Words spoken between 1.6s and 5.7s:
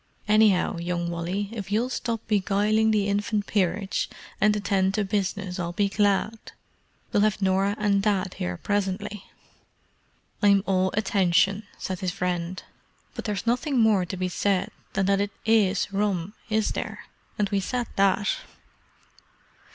you'll stop beguiling the infant peerage, and attend to business,